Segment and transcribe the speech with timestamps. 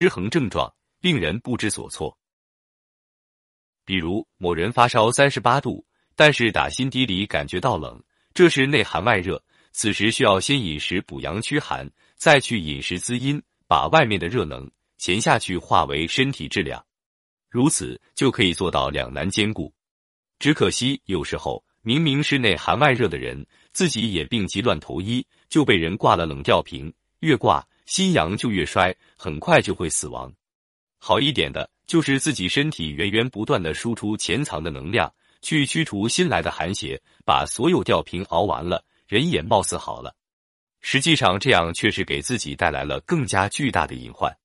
[0.00, 2.16] 失衡症状，令人不知所措。
[3.84, 8.00] 比如某人发烧三十八度，但是打心底里感觉到冷，
[8.32, 9.42] 这是内寒外热。
[9.72, 16.84] 此时需要先饮食补阳驱寒，再去饮食滋阴，把外面的热能潜下去化为身体质量，
[17.48, 19.72] 如此就可以做到两难兼顾。
[20.38, 30.30] 只可惜有时候明明是内寒外热的人，自己也病急乱投医，就被人挂了冷吊瓶，越挂心阳就越衰，很快就会死亡。
[30.98, 35.10] 好一点的就是自己身体源源不断的输出潜藏的能量，
[35.40, 38.84] 去驱除新来的寒邪，把所有吊瓶熬完了。
[39.06, 40.14] 人也貌似好了，
[40.82, 44.36] 实际上这样却是给自己带来了更加巨大的隐患。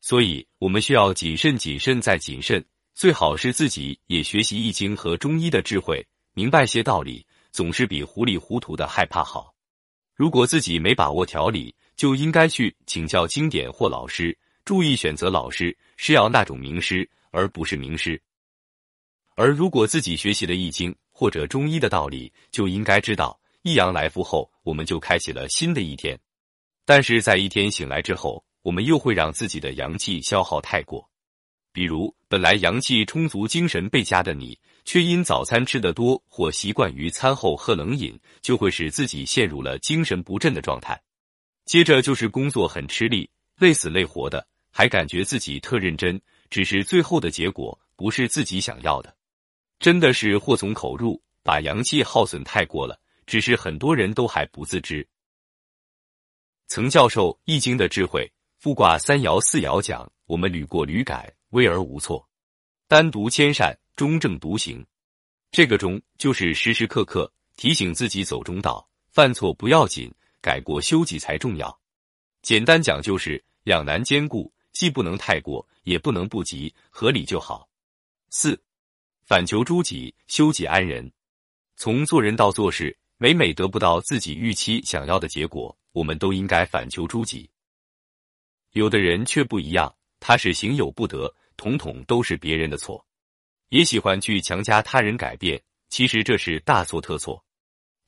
[0.00, 2.64] 所以，我们需要谨慎、谨慎再谨慎。
[2.94, 9.54] 最好是自己也学习易经和中医的智慧，明白些道理，总是比糊里糊涂的害怕好。
[10.14, 14.34] 如果自己没把握调理，就应该去请教经典或老师。
[14.64, 18.20] 注意选择老师，是要那种名师，而不是名师。
[19.34, 23.38] 而如果自己学习了易经或者中医的道理，就应该知道。
[23.62, 26.16] 一阳来复后，我们就开启了新的一天。
[26.84, 31.08] 但是在一天醒来之后，我们又会让自己的阳气消耗太过。
[31.72, 41.00] 比如，本来阳气充足、精神倍加的你，却因早餐吃得多或习惯于餐后喝冷饮，就会使自己陷入了精神不振的状态。
[41.68, 49.14] 接着就是工作很吃力、累死累活的，还感觉自己特认真，只是最后的结果不是自己想要的，
[49.78, 52.98] 真的是祸从口入，把阳气耗损太过了。
[53.26, 55.06] 只是很多人都还不自知。
[56.68, 62.26] 曾教授《易经》的智慧，复卦三爻四爻讲，我们屡过屡改，危而无错。
[62.86, 64.82] 单独谦善，中正独行。
[65.50, 70.10] 这个中就是时时刻刻提醒自己走中道，犯错不要紧，
[70.48, 71.68] 改过修己才重要。
[72.40, 77.68] 简单讲就是两难兼顾，既不能太过，也不能不及，合理就好。
[78.30, 78.58] 四，
[79.26, 81.12] 反求诸己，修己安人。
[81.76, 82.96] 从做人到做事。
[83.20, 87.50] 每每得不到自己预期想要的结果，我们都应该反求诸己。
[88.74, 93.04] 有的人却不一样，他是行有不得，统统都是别人的错，
[93.70, 95.60] 也喜欢去强加他人改变。
[95.88, 97.44] 其实这是大错特错。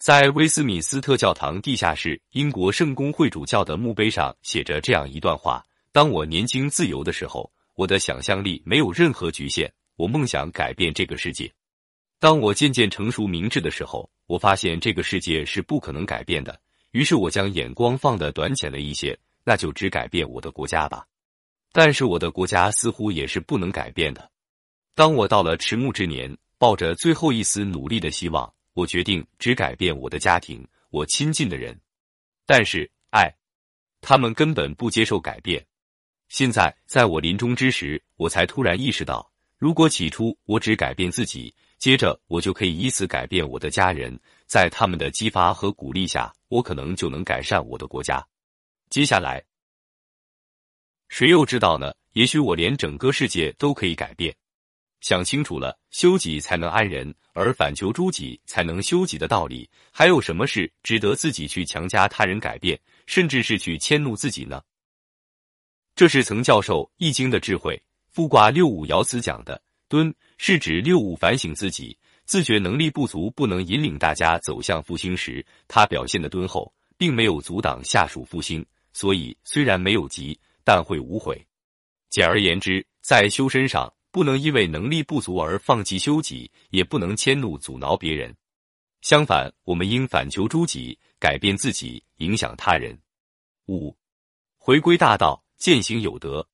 [0.00, 5.62] 在威斯敏斯特教堂地下室英国圣公会主教的墓碑上写着这样一段话：
[5.92, 11.52] 当我年轻自由的时候，我的想象力没有任何局限，我梦想改变这个世界。
[12.18, 16.58] 当我渐渐成熟明智的时候，我发现这个世界是不可能改变的。
[16.92, 21.04] 于是我将眼光放得短浅了一些，那就只改变我的国家吧。
[21.72, 24.30] 但是我的国家似乎也是不能改变的。
[24.94, 31.78] 当我到了迟暮之年，抱着最后一丝努力的希望，我决定只改变我的家庭，我亲近的人。
[32.46, 33.32] 但是，爱，
[34.00, 35.64] 他们根本不接受改变。
[36.28, 41.54] 现在，在我临终之时，我才突然意识到，如果起初我只改变自己。
[41.78, 48.22] 接着，我就可以以此改变我的家人，在他们的激发和鼓励下，我可能就能改善我的国家。
[48.90, 49.42] 接下来，
[51.08, 51.94] 谁又知道呢？
[52.12, 54.34] 也许我连整个世界都可以改变。
[55.00, 64.62] 想清楚了，修己才能安人，而反求诸己才能修己的道理，还有什么事值得自己去强加他人改变，甚至是去迁怒自己呢？
[65.94, 69.60] 这是曾教授《易经》的智慧，复卦六五爻辞讲的。
[69.88, 81.44] 敦是指六五反省自己，自觉能力不足，不能引领大家走向复兴时，他表现的敦厚，并没有阻挡下属复兴，所以虽然没有急，但会无悔。
[82.08, 88.34] 简而言之，在修身上，不能因为能力不足而放弃修己，也不能迁怒阻挠别人。
[89.00, 92.98] 相反，我们应反求诸己，改变自己，影响他人。
[93.66, 93.96] 五，
[94.58, 96.46] 回归大道，践行有德。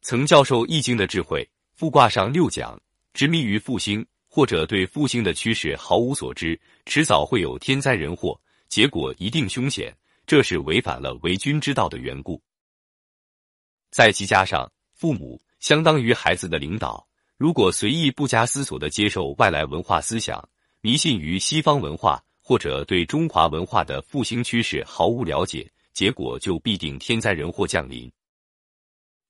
[0.00, 1.48] 曾教授《易经》的智慧。
[1.74, 2.80] 复卦上六讲，
[3.12, 9.92] 执迷于复兴，或者对复兴的趋势毫无所知，迟早会有天灾人祸，结果一定凶险。
[10.24, 12.40] 这是违反了为君之道的缘故。
[13.90, 20.46] 再其加上，父母相当于孩子的领导，如果随意不加思索的接受外来文化思想，
[20.80, 28.12] 迷信于西方文化，或者对中华文化的复兴趋势毫无了解，结果就必定天灾人祸降临。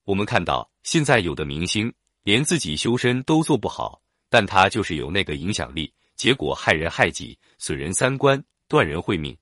[0.05, 1.93] 我们看到现在有的明星。
[2.25, 4.01] 连自己修身都做不好，
[4.31, 9.37] 但他就是有那个影响力，结果害人害己，损人三观，断人慧命。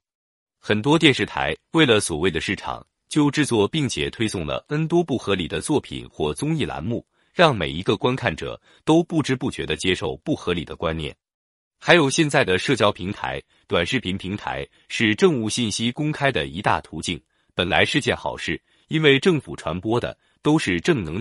[0.59, 7.05] 很多电视台为了所谓的市场，就制作并且推送了 N 多不合理的作品或综艺栏目，
[7.35, 11.15] 让每一个观看者都不知不觉的接受不合理的观念。
[11.81, 17.21] 还有现在的社交平台、短视频平台是政务信息公开的一大途径，
[17.53, 21.09] 本来是件好事，因为政府传播的都是正能。